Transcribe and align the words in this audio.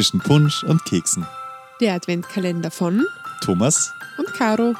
zwischen 0.00 0.20
Punsch 0.20 0.64
und 0.64 0.82
Keksen. 0.86 1.26
Der 1.82 1.92
Adventkalender 1.92 2.70
von 2.70 3.04
Thomas. 3.42 3.92
und 4.16 4.32
Caro. 4.32 4.72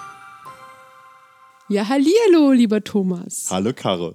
Ja, 1.68 1.86
hallihallo, 1.86 2.52
lieber 2.52 2.82
Thomas. 2.82 3.48
Hallo 3.50 3.74
Caro. 3.74 4.14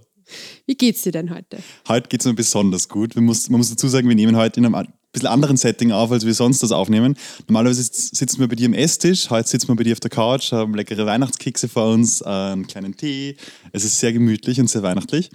Wie 0.65 0.73
geht's 0.73 1.03
dir 1.03 1.11
denn 1.11 1.29
heute? 1.31 1.59
Heute 1.87 2.09
geht 2.09 2.21
es 2.21 2.25
mir 2.25 2.33
besonders 2.33 2.89
gut. 2.89 3.15
Muss, 3.17 3.51
man 3.51 3.59
muss 3.59 3.69
dazu 3.69 3.87
sagen, 3.87 4.09
wir 4.09 4.15
nehmen 4.15 4.35
heute 4.35 4.59
in 4.59 4.65
einem 4.65 4.73
ein 4.73 4.87
bisschen 5.11 5.27
anderen 5.27 5.57
Setting 5.57 5.91
auf, 5.91 6.11
als 6.11 6.25
wir 6.25 6.33
sonst 6.33 6.63
das 6.63 6.71
aufnehmen. 6.71 7.15
Normalerweise 7.47 7.83
sitz- 7.83 8.09
sitzen 8.17 8.39
wir 8.39 8.47
bei 8.47 8.55
dir 8.55 8.65
am 8.65 8.73
Esstisch, 8.73 9.29
heute 9.29 9.47
sitzen 9.47 9.67
wir 9.67 9.75
bei 9.75 9.83
dir 9.83 9.93
auf 9.93 9.99
der 9.99 10.09
Couch, 10.09 10.51
haben 10.53 10.73
leckere 10.73 11.05
Weihnachtskekse 11.05 11.69
vor 11.69 11.93
uns, 11.93 12.23
einen 12.23 12.65
kleinen 12.65 12.97
Tee. 12.97 13.37
Es 13.73 13.83
ist 13.85 13.99
sehr 13.99 14.11
gemütlich 14.11 14.59
und 14.59 14.71
sehr 14.71 14.81
weihnachtlich. 14.81 15.29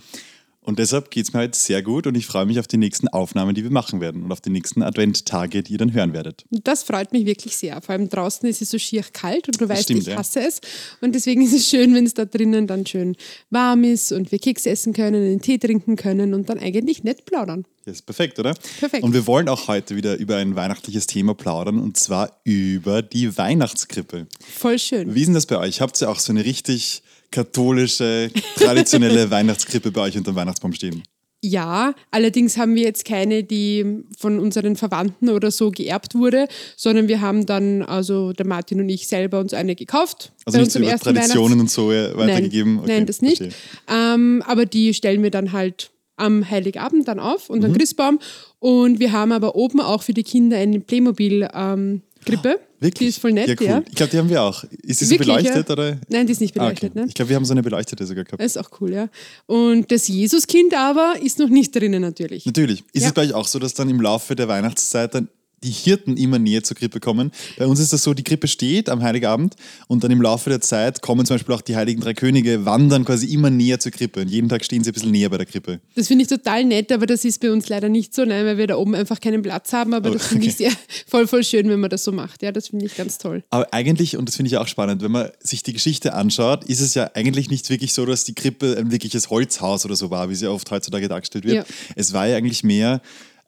Und 0.62 0.78
deshalb 0.78 1.10
geht 1.10 1.26
es 1.26 1.32
mir 1.32 1.40
heute 1.40 1.58
sehr 1.58 1.82
gut 1.82 2.06
und 2.06 2.14
ich 2.14 2.26
freue 2.26 2.44
mich 2.44 2.58
auf 2.58 2.66
die 2.66 2.76
nächsten 2.76 3.08
Aufnahmen, 3.08 3.54
die 3.54 3.62
wir 3.62 3.70
machen 3.70 4.02
werden 4.02 4.22
und 4.22 4.30
auf 4.30 4.42
die 4.42 4.50
nächsten 4.50 4.82
Adventtage, 4.82 5.62
die 5.62 5.72
ihr 5.72 5.78
dann 5.78 5.94
hören 5.94 6.12
werdet. 6.12 6.44
Das 6.50 6.82
freut 6.82 7.12
mich 7.12 7.24
wirklich 7.24 7.56
sehr. 7.56 7.80
Vor 7.80 7.94
allem 7.94 8.10
draußen 8.10 8.46
ist 8.46 8.60
es 8.60 8.70
so 8.70 8.78
schier 8.78 9.02
kalt 9.10 9.48
und 9.48 9.58
du 9.58 9.68
weißt, 9.68 9.84
stimmt, 9.84 10.00
ich 10.02 10.06
ja. 10.08 10.18
hasse 10.18 10.40
es. 10.40 10.60
Und 11.00 11.14
deswegen 11.14 11.40
ist 11.40 11.54
es 11.54 11.66
schön, 11.66 11.94
wenn 11.94 12.04
es 12.04 12.12
da 12.12 12.26
drinnen 12.26 12.66
dann 12.66 12.84
schön 12.84 13.16
warm 13.48 13.84
ist 13.84 14.12
und 14.12 14.32
wir 14.32 14.38
Kekse 14.38 14.68
essen 14.68 14.92
können, 14.92 15.24
einen 15.24 15.40
Tee 15.40 15.56
trinken 15.56 15.96
können 15.96 16.34
und 16.34 16.50
dann 16.50 16.58
eigentlich 16.58 17.04
nett 17.04 17.24
plaudern. 17.24 17.64
Das 17.86 17.94
ist 17.96 18.02
perfekt, 18.02 18.38
oder? 18.38 18.54
Perfekt. 18.78 19.02
Und 19.02 19.14
wir 19.14 19.26
wollen 19.26 19.48
auch 19.48 19.66
heute 19.66 19.96
wieder 19.96 20.18
über 20.18 20.36
ein 20.36 20.54
weihnachtliches 20.56 21.06
Thema 21.06 21.34
plaudern 21.34 21.78
und 21.78 21.96
zwar 21.96 22.38
über 22.44 23.00
die 23.00 23.36
Weihnachtskrippe. 23.38 24.26
Voll 24.58 24.78
schön. 24.78 25.14
Wie 25.14 25.20
ist 25.20 25.26
denn 25.26 25.34
das 25.34 25.46
bei 25.46 25.56
euch? 25.56 25.80
Habt 25.80 26.00
ihr 26.02 26.10
auch 26.10 26.18
so 26.18 26.32
eine 26.32 26.44
richtig 26.44 27.02
katholische, 27.30 28.30
traditionelle 28.56 29.30
Weihnachtskrippe 29.30 29.90
bei 29.90 30.02
euch 30.02 30.16
unter 30.16 30.32
dem 30.32 30.36
Weihnachtsbaum 30.36 30.72
stehen? 30.72 31.02
Ja, 31.42 31.94
allerdings 32.10 32.58
haben 32.58 32.74
wir 32.74 32.82
jetzt 32.82 33.06
keine, 33.06 33.42
die 33.42 34.02
von 34.18 34.38
unseren 34.38 34.76
Verwandten 34.76 35.30
oder 35.30 35.50
so 35.50 35.70
geerbt 35.70 36.14
wurde, 36.14 36.48
sondern 36.76 37.08
wir 37.08 37.22
haben 37.22 37.46
dann, 37.46 37.82
also 37.82 38.34
der 38.34 38.46
Martin 38.46 38.78
und 38.80 38.90
ich 38.90 39.08
selber 39.08 39.40
uns 39.40 39.54
eine 39.54 39.74
gekauft. 39.74 40.32
Also 40.44 40.58
nicht 40.58 40.70
so 40.72 40.80
über 40.80 40.98
Traditionen 40.98 41.60
und 41.60 41.70
so 41.70 41.92
äh, 41.92 42.14
weitergegeben? 42.14 42.74
Nein, 42.74 42.84
Okay, 42.84 42.92
nein 42.92 43.06
das 43.06 43.22
nicht. 43.22 43.42
Ähm, 43.88 44.42
aber 44.46 44.66
die 44.66 44.92
stellen 44.92 45.22
wir 45.22 45.30
dann 45.30 45.52
halt 45.52 45.90
am 46.16 46.50
Heiligabend 46.50 47.08
dann 47.08 47.18
auf 47.18 47.48
und 47.48 47.62
Mhm. 47.66 47.72
Christbaum. 47.72 48.18
Und 48.58 49.00
wir 49.00 49.12
haben 49.12 49.32
aber 49.32 49.56
oben 49.56 49.80
auch 49.80 50.02
für 50.02 50.12
die 50.12 50.24
Kinder 50.24 50.58
eine 50.58 50.80
Playmobil-Krippe. 50.80 52.60
Wirklich? 52.80 52.98
Die 52.98 53.06
ist 53.10 53.18
voll 53.20 53.32
nett, 53.32 53.48
ja. 53.60 53.66
ja. 53.66 53.76
Cool. 53.78 53.84
Ich 53.88 53.94
glaube, 53.94 54.10
die 54.10 54.18
haben 54.18 54.28
wir 54.30 54.42
auch. 54.42 54.64
Ist 54.82 55.00
die 55.00 55.04
so 55.04 55.10
Wirklich, 55.10 55.28
beleuchtet? 55.28 55.68
ja? 55.68 55.72
Oder? 55.74 55.98
Nein, 56.08 56.26
die 56.26 56.32
ist 56.32 56.40
nicht 56.40 56.58
Ah, 56.58 56.64
beleuchtet. 56.64 56.90
okay. 56.92 57.00
ne? 57.00 57.06
Ich 57.08 57.14
glaube, 57.14 57.28
wir 57.28 57.36
haben 57.36 57.44
so 57.44 57.52
eine 57.52 57.62
beleuchtete 57.62 58.06
sogar 58.06 58.24
gehabt. 58.24 58.42
Das 58.42 58.56
ist 58.56 58.58
auch 58.58 58.70
cool, 58.80 58.92
ja. 58.92 59.08
Und 59.46 59.92
das 59.92 60.08
Jesuskind 60.08 60.74
aber 60.74 61.14
ist 61.22 61.38
noch 61.38 61.48
nicht 61.50 61.74
drinnen 61.76 62.00
natürlich. 62.02 62.46
Natürlich. 62.46 62.82
Ist 62.92 63.02
Ja. 63.02 63.08
es 63.08 63.14
bei 63.14 63.22
euch 63.22 63.34
auch 63.34 63.46
so, 63.46 63.58
dass 63.58 63.74
dann 63.74 63.88
im 63.90 64.00
Laufe 64.00 64.34
der 64.34 64.48
Weihnachtszeit 64.48 65.14
dann 65.14 65.28
die 65.62 65.70
Hirten 65.70 66.16
immer 66.16 66.38
näher 66.38 66.62
zur 66.62 66.76
Krippe 66.76 67.00
kommen? 67.00 67.32
Bei 67.58 67.66
uns 67.66 67.80
ist 67.80 67.92
das 67.92 68.02
so, 68.02 68.14
die 68.14 68.24
Krippe 68.24 68.48
steht 68.48 68.88
am 68.88 69.02
Heiligabend 69.02 69.56
und 69.88 70.04
dann 70.04 70.10
im 70.10 70.22
Laufe 70.22 70.50
der 70.50 70.60
Zeit 70.60 71.02
kommen 71.02 71.26
zum 71.26 71.34
Beispiel 71.36 71.54
auch 71.54 71.60
die 71.60 71.76
Heiligen 71.76 72.00
Drei 72.00 72.14
Könige, 72.14 72.64
wandern 72.64 73.04
quasi 73.04 73.32
immer 73.32 73.50
näher 73.50 73.78
zur 73.80 73.92
Krippe. 73.92 74.20
Und 74.20 74.28
jeden 74.28 74.48
Tag 74.48 74.64
stehen 74.64 74.84
sie 74.84 74.90
ein 74.90 74.94
bisschen 74.94 75.10
näher 75.10 75.28
bei 75.28 75.38
der 75.38 75.46
Krippe. 75.46 75.80
Das 75.94 76.08
finde 76.08 76.22
ich 76.22 76.28
total 76.28 76.64
nett, 76.64 76.92
aber 76.92 77.06
das 77.06 77.24
ist 77.24 77.40
bei 77.40 77.50
uns 77.50 77.68
leider 77.68 77.88
nicht 77.88 78.14
so, 78.14 78.24
nein, 78.24 78.44
weil 78.44 78.58
wir 78.58 78.66
da 78.66 78.76
oben 78.76 78.94
einfach 78.94 79.20
keinen 79.20 79.42
Platz 79.42 79.72
haben. 79.72 79.94
Aber 79.94 80.10
Oh, 80.10 80.14
das 80.14 80.26
finde 80.28 80.46
ich 80.46 80.56
sehr 80.56 80.72
voll, 81.06 81.26
voll 81.26 81.44
schön, 81.44 81.68
wenn 81.68 81.80
man 81.80 81.90
das 81.90 82.04
so 82.04 82.12
macht. 82.12 82.42
Ja, 82.42 82.52
das 82.52 82.68
finde 82.68 82.86
ich 82.86 82.96
ganz 82.96 83.18
toll. 83.18 83.42
Aber 83.50 83.72
eigentlich, 83.72 84.16
und 84.16 84.28
das 84.28 84.36
finde 84.36 84.48
ich 84.48 84.56
auch 84.56 84.66
spannend, 84.66 85.02
wenn 85.02 85.12
man 85.12 85.30
sich 85.40 85.62
die 85.62 85.72
Geschichte 85.72 86.14
anschaut, 86.14 86.64
ist 86.64 86.80
es 86.80 86.94
ja 86.94 87.10
eigentlich 87.14 87.50
nicht 87.50 87.68
wirklich 87.70 87.92
so, 87.92 88.06
dass 88.06 88.24
die 88.24 88.34
Krippe 88.34 88.76
ein 88.78 88.90
wirkliches 88.90 89.30
Holzhaus 89.30 89.84
oder 89.84 89.96
so 89.96 90.10
war, 90.10 90.30
wie 90.30 90.34
sie 90.34 90.46
oft 90.48 90.70
heutzutage 90.70 91.08
dargestellt 91.08 91.44
wird. 91.44 91.56
Ja. 91.56 91.64
Es 91.96 92.12
war 92.12 92.26
ja 92.26 92.36
eigentlich 92.36 92.64
mehr 92.64 93.00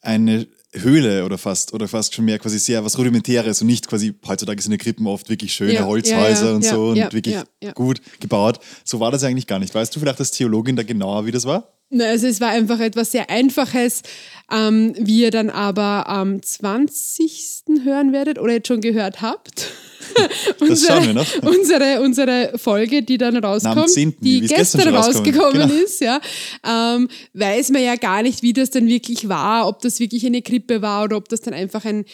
eine 0.03 0.47
Höhle 0.75 1.25
oder 1.25 1.39
fast 1.39 1.75
oder 1.75 1.87
fast 1.87 2.15
schon 2.15 2.25
mehr 2.25 2.39
quasi 2.39 2.59
sehr 2.59 2.85
was 2.85 2.97
Rudimentäres 2.99 3.61
und 3.61 3.67
nicht 3.67 3.89
quasi 3.89 4.15
heutzutage 4.27 4.63
sind 4.63 4.73
ja 4.73 4.79
Krippen 4.79 5.07
oft 5.07 5.29
wirklich 5.29 5.53
schöne 5.53 5.75
Ja, 5.75 5.85
Holzhäuser 5.85 6.45
ja, 6.45 6.51
ja, 6.51 6.55
und 6.55 6.65
so 6.65 6.89
und 6.91 7.13
wirklich 7.13 7.37
gut 7.75 8.01
gebaut. 8.21 8.59
So 8.85 8.99
war 8.99 9.11
das 9.11 9.23
eigentlich 9.25 9.47
gar 9.47 9.59
nicht. 9.59 9.75
Weißt 9.75 9.95
du 9.95 10.01
vielleicht 10.01 10.21
als 10.21 10.31
Theologin 10.31 10.77
da 10.77 10.83
genauer, 10.83 11.27
wie 11.27 11.31
das 11.31 11.45
war? 11.45 11.73
Na, 11.91 12.07
also 12.07 12.27
es 12.27 12.41
war 12.41 12.49
einfach 12.49 12.81
etwas 12.81 13.13
sehr 13.13 13.29
Einfaches, 13.29 14.03
ähm, 14.51 14.95
wie 14.99 15.21
ihr 15.21 15.31
dann 15.31 15.51
aber 15.51 16.09
am 16.09 16.43
20. 16.43 17.65
hören 17.85 18.15
werdet 18.15 18.39
oder 18.39 18.55
jetzt 18.55 18.69
schon 18.69 18.81
gehört 18.81 19.21
habt. 19.21 19.69
Das 20.61 20.87
schauen 20.87 21.07
wir 21.07 21.15
noch. 21.15 21.27
Unsere, 21.43 22.01
unsere 22.01 22.53
Folge, 22.57 23.03
die 23.03 23.19
dann 23.19 23.37
rauskommt, 23.37 23.79
am 23.79 23.87
10., 23.87 24.15
die 24.21 24.41
gestern 24.41 24.57
gestern 24.57 24.95
rausgekommen 24.95 25.69
genau. 25.69 25.83
ist, 25.85 26.01
ja, 26.01 26.21
ähm, 26.67 27.09
weiß 27.35 27.71
man 27.71 27.83
ja 27.83 27.97
gar 27.97 28.23
nicht, 28.23 28.43
wie 28.43 28.53
das 28.53 28.71
dann 28.71 28.87
wirklich 28.87 29.29
war, 29.29 29.69
ob 29.69 29.81
das 29.83 30.01
wirklich 30.01 30.25
eine 30.25 30.43
Krippe 30.43 30.83
war 30.83 31.05
oder 31.05 31.17
ob 31.17 31.29
das 31.29 31.41
dann 31.41 31.55
einfach 31.55 31.85
ein 31.85 32.05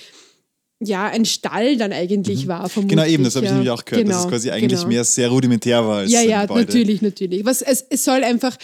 ja, 0.80 1.06
ein 1.06 1.24
Stall 1.24 1.76
dann 1.76 1.92
eigentlich 1.92 2.46
war. 2.46 2.68
Vermutlich, 2.68 2.96
Genau 2.96 3.12
eben, 3.12 3.24
das 3.24 3.34
habe 3.34 3.46
ich 3.46 3.50
ja. 3.50 3.56
nämlich 3.56 3.70
auch 3.70 3.84
gehört, 3.84 4.06
dass 4.08 4.16
es 4.16 4.22
Genau, 4.22 4.30
quasi 4.30 4.50
eigentlich 4.50 4.78
genau. 4.78 4.88
mehr 4.88 5.04
sehr 5.04 5.28
rudimentär 5.28 5.84
war 5.84 5.98
als 5.98 6.12
Ja, 6.12 6.22
ja, 6.22 6.46
natürlich, 6.46 7.02
natürlich. 7.02 7.44
Was, 7.44 7.62
es, 7.62 7.84
es 7.90 8.04
soll 8.04 8.22
einfach 8.22 8.56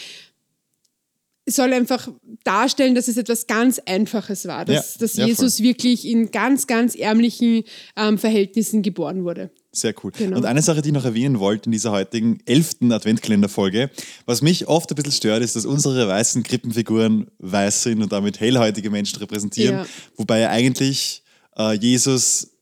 soll 1.47 1.72
einfach 1.72 2.09
darstellen, 2.43 2.94
dass 2.94 3.09
es 3.09 3.16
etwas 3.16 3.47
ganz 3.47 3.78
Einfaches 3.84 4.47
war, 4.47 4.65
dass, 4.65 4.94
Ja, 4.94 5.00
dass 5.00 5.15
ja, 5.16 5.27
Jesus 5.27 5.60
wirklich 5.60 6.06
in 6.06 6.31
ganz, 6.31 6.66
ganz 6.66 6.94
ärmlichen 6.94 7.65
ähm, 7.97 8.16
Verhältnissen 8.19 8.82
geboren 8.82 9.25
wurde. 9.25 9.50
Sehr 9.72 9.93
cool. 10.03 10.12
Genau. 10.16 10.37
Und 10.37 10.47
eine 10.47 10.62
Sache, 10.62 10.81
die 10.83 10.88
ich 10.88 10.94
noch 10.94 11.04
erwähnen 11.04 11.41
wollte 11.41 11.66
in 11.66 11.72
dieser 11.72 11.91
heutigen 11.91 12.38
elften 12.47 12.93
Adventkalenderfolge, 12.93 13.91
was 14.25 14.41
mich 14.41 14.69
oft 14.69 14.91
ein 14.91 14.94
bisschen 14.94 15.12
stört, 15.12 15.43
ist, 15.43 15.56
dass 15.56 15.66
unsere 15.66 16.09
weißen 16.09 16.43
Krippenfiguren 16.44 17.27
weiß 17.38 17.83
sind 17.83 18.03
und 18.03 18.12
damit 18.12 18.41
hellhäutige 18.41 18.91
Menschen 18.91 19.19
repräsentieren, 19.19 19.78
Ja. 19.78 19.87
wobei 20.16 20.38
ja 20.41 20.50
eigentlich 20.50 21.22
äh, 21.59 21.75
Jesus 21.75 22.53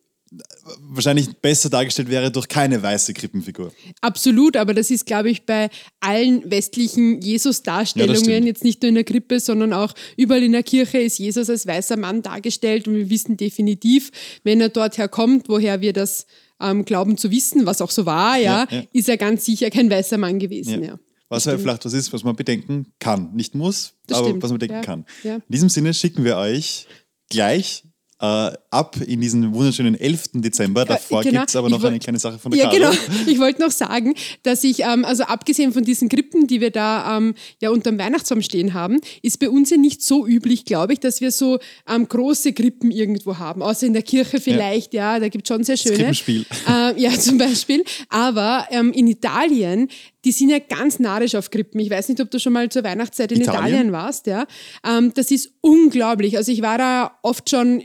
wahrscheinlich 0.81 1.29
besser 1.39 1.69
dargestellt 1.71 2.09
wäre 2.09 2.31
durch 2.31 2.49
keine 2.49 2.83
weiße 2.83 3.13
Krippenfigur. 3.15 3.73
Absolut, 4.01 4.57
aber 4.57 4.75
das 4.75 4.91
ist, 4.91 5.07
glaube 5.07 5.31
ich, 5.31 5.45
bei 5.45 5.71
allen 6.01 6.51
westlichen 6.51 7.21
Ja, 7.21 7.29
Jesus-Darstellungen, 7.29 8.17
stimmt. 8.25 8.47
jetzt 8.47 8.65
nicht 8.65 8.83
nur 8.83 8.89
in 8.89 8.95
der 8.95 9.05
Krippe, 9.05 9.41
sondern 9.41 9.73
auch 9.73 9.95
überall 10.17 10.43
in 10.43 10.53
der 10.53 10.63
Kirche 10.63 10.99
ist 10.99 11.19
Jesus 11.19 11.51
als 11.51 11.67
weißer 11.67 11.97
Mann 11.97 12.23
dargestellt 12.23 12.87
und 12.89 12.95
wir 12.95 13.11
wissen 13.11 13.37
definitiv, 13.37 14.11
wenn 14.45 14.61
er 14.61 14.69
dort 14.69 14.99
herkommt, 14.99 15.49
woher 15.49 15.81
wir 15.81 15.93
das 15.93 16.27
ähm, 16.61 16.85
glauben 16.85 17.17
zu 17.17 17.31
wissen, 17.31 17.67
was 17.67 17.81
auch 17.81 17.91
so 17.91 18.07
war, 18.07 18.37
ja, 18.39 18.67
Ja, 18.71 18.77
ja. 18.79 18.83
ist 18.93 19.09
er 19.09 19.17
ganz 19.17 19.45
sicher 19.45 19.71
kein 19.71 19.91
weißer 19.91 20.19
Mann 20.19 20.39
gewesen. 20.39 20.83
Ja. 20.85 20.99
Was 21.29 21.47
halt 21.47 21.61
vielleicht 21.61 21.85
was 21.85 21.95
ist, 21.95 22.13
was 22.13 22.25
man 22.25 22.37
bedenken 22.37 22.93
kann. 22.99 23.35
Nicht 23.35 23.55
muss, 23.55 23.95
Das 24.07 24.19
aber 24.19 24.29
stimmt, 24.29 24.43
was 24.43 24.51
man 24.51 24.59
bedenken 24.59 24.83
ja, 24.83 24.87
kann. 24.87 25.07
ja. 25.25 25.35
In 25.37 25.43
diesem 25.49 25.69
Sinne 25.71 25.95
schicken 25.95 26.25
wir 26.25 26.37
euch 26.37 26.87
gleich 27.31 27.85
äh, 28.23 28.53
ab 28.71 28.97
in 29.05 29.21
diesen 29.21 29.53
wunderschönen 29.53 29.97
11. 29.99 30.31
Dezember. 30.35 30.85
Davor 30.85 31.23
genau. 31.23 31.41
gibt 31.41 31.51
es 31.51 31.57
aber 31.57 31.69
noch 31.69 31.83
wollt- 31.83 31.91
eine 31.91 31.99
kleine 31.99 32.21
Sache 32.21 32.39
von 32.39 32.53
der 32.53 32.61
Ja, 32.61 32.71
Caro. 32.71 32.93
genau. 32.93 32.93
Ich 33.27 33.39
wollte 33.41 33.61
noch 33.61 33.73
sagen, 33.73 34.15
dass 34.45 34.63
ich, 34.63 34.81
ähm, 34.85 35.05
also 35.05 35.25
abgesehen 35.25 35.73
von 35.73 35.83
diesen 35.85 36.09
Krippen, 36.09 36.47
die 36.47 36.61
wir 36.61 36.71
da 36.71 37.17
ähm, 37.19 37.35
ja 37.61 37.71
unterm 37.71 37.99
Weihnachtsbaum 37.99 38.41
stehen 38.41 38.75
haben, 38.75 39.01
ist 39.23 39.41
bei 39.41 39.51
uns 39.51 39.71
ja 39.71 39.77
nicht 39.77 40.03
so 40.03 40.25
üblich, 40.27 40.65
glaube 40.65 40.93
ich, 40.93 41.01
dass 41.01 41.21
wir 41.21 41.33
so 41.33 41.59
ähm, 41.89 42.07
große 42.09 42.53
Krippen 42.53 42.93
irgendwo 42.93 43.39
haben. 43.39 43.61
Außer 43.61 43.87
in 43.87 43.93
der 43.93 44.03
Kirche 44.03 44.41
vielleicht, 44.41 44.95
ja, 44.95 45.19
da 45.19 45.29
gibt 45.29 45.45
es 45.51 45.55
schon 45.55 45.65
sehr 45.65 45.77
schöne. 45.77 45.97
Krippenspiel. 45.97 46.47
Ähm, 46.69 46.82
ja, 46.97 47.11
zum 47.19 47.39
Beispiel. 47.39 47.85
Aber 48.09 48.67
ähm, 48.71 48.93
in 48.93 49.07
Italien, 49.07 49.89
die 50.25 50.33
sind 50.33 50.51
ja 50.51 50.59
ganz 50.59 50.99
narisch 50.99 51.35
auf 51.35 51.51
Krippen. 51.51 51.81
Ich 51.81 51.91
weiß 51.91 52.09
nicht, 52.09 52.21
ob 52.21 52.31
du 52.31 52.39
schon 52.39 52.53
mal 52.53 52.69
zur 52.69 52.85
Weihnachtszeit 52.85 53.33
in 53.33 53.41
Italien? 53.41 53.65
Italien, 53.65 53.93
warst, 53.93 54.27
ja. 54.27 54.47
Ähm, 54.87 55.13
das 55.15 55.31
ist 55.31 55.53
unglaublich. 55.61 56.37
Also 56.37 56.53
ich 56.53 56.63
war 56.63 56.79
da 56.79 57.19
oft 57.23 57.51
schon 57.51 57.83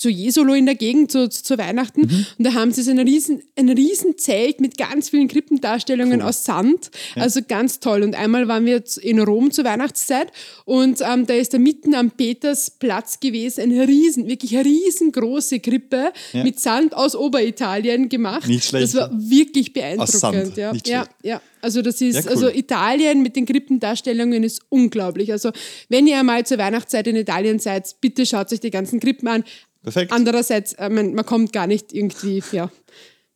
so 0.00 0.08
Jesolo 0.08 0.54
in 0.54 0.64
der 0.64 0.76
Gegend 0.76 1.12
zu, 1.12 1.28
zu, 1.28 1.42
zu 1.44 1.58
Weihnachten 1.58 2.02
Mhm. 2.02 2.26
und 2.38 2.44
da 2.46 2.54
haben 2.54 2.72
sie 2.72 2.82
so 2.82 2.90
ein 2.90 2.98
riesen, 2.98 3.42
ein 3.56 3.68
riesen 3.68 4.16
Zelt 4.16 4.60
mit 4.60 4.78
ganz 4.78 5.10
vielen 5.10 5.28
Krippendarstellungen 5.28 6.20
Cool. 6.20 6.26
aus 6.28 6.44
Sand. 6.44 6.90
Also 7.16 7.40
ganz 7.46 7.80
toll. 7.80 8.02
Und 8.02 8.14
einmal 8.14 8.48
waren 8.48 8.64
wir 8.64 8.72
jetzt 8.74 8.96
in 8.96 9.18
Rom 9.20 9.50
zur 9.50 9.64
Weihnachtszeit 9.64 10.28
und 10.64 11.00
ähm, 11.02 11.26
da 11.26 11.34
ist 11.34 11.52
da 11.52 11.58
mitten 11.58 11.94
am 11.94 12.10
Petersplatz 12.12 13.20
gewesen 13.20 13.60
eine 13.60 13.86
riesen, 13.86 14.26
wirklich 14.26 14.56
riesengroße 14.56 15.60
Krippe 15.60 16.12
Ja. 16.32 16.44
mit 16.44 16.58
Sand 16.60 16.94
aus 16.94 17.14
Oberitalien 17.14 18.08
gemacht. 18.08 18.48
Nicht 18.48 18.64
schlecht. 18.64 18.84
Das 18.84 18.94
war 18.94 19.10
wirklich 19.12 19.72
beeindruckend. 19.72 20.14
Sand, 20.14 20.56
ja. 20.56 20.72
nicht 20.72 20.88
ja, 20.88 21.06
ja. 21.22 21.42
Also 21.62 21.82
das 21.82 22.00
ist, 22.00 22.14
Ja, 22.14 22.22
cool. 22.24 22.28
also 22.30 22.48
Italien 22.48 23.22
mit 23.22 23.36
den 23.36 23.44
Krippendarstellungen 23.44 24.42
ist 24.44 24.62
unglaublich. 24.70 25.30
Also 25.30 25.50
wenn 25.90 26.06
ihr 26.06 26.18
einmal 26.18 26.46
zur 26.46 26.56
Weihnachtszeit 26.56 27.06
in 27.06 27.16
Italien 27.16 27.58
seid, 27.58 27.96
bitte 28.00 28.24
schaut 28.24 28.50
euch 28.52 28.60
die 28.60 28.70
ganzen 28.70 28.98
Krippen 28.98 29.28
an. 29.28 29.44
Perfekt. 29.82 30.12
Andererseits, 30.12 30.74
äh, 30.74 30.88
man, 30.88 31.14
man 31.14 31.24
kommt 31.24 31.52
gar 31.52 31.66
nicht 31.66 31.92
irgendwie, 31.92 32.42
ja, 32.52 32.70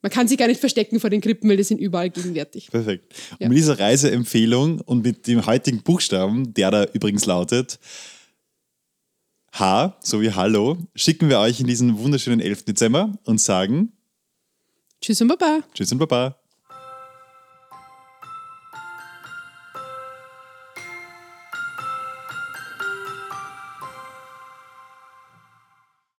man 0.03 0.11
kann 0.11 0.29
sich 0.29 0.37
gar 0.37 0.49
nicht 0.49 0.61
verstecken 0.61 1.01
vor 1.01 1.09
den 1.09 1.23
Krippen, 1.23 1.49
weil 1.49 1.57
die 1.57 1.63
sind 1.63 1.81
überall 1.81 2.11
gegenwärtig. 2.11 2.71
Perfekt. 2.71 3.15
Ja. 3.39 3.47
Und 3.47 3.49
mit 3.49 3.59
dieser 3.59 3.79
Reiseempfehlung 3.79 4.81
und 4.83 5.03
mit 5.03 5.27
dem 5.27 5.47
heutigen 5.47 5.83
Buchstaben, 5.83 6.53
der 6.53 6.71
da 6.71 6.85
übrigens 6.93 7.25
lautet 7.25 7.79
H, 9.53 9.97
so 10.03 10.21
wie 10.21 10.33
Hallo, 10.33 10.77
schicken 10.95 11.31
wir 11.31 11.39
euch 11.39 11.61
in 11.61 11.67
diesen 11.67 11.97
wunderschönen 11.99 12.41
11. 12.41 12.65
Dezember 12.65 13.17
und 13.25 13.41
sagen 13.41 13.93
Tschüss 15.01 15.23
und 15.23 15.29
Baba. 15.29 15.61
Tschüss 15.73 15.93
und 15.93 15.99
Baba. 15.99 16.37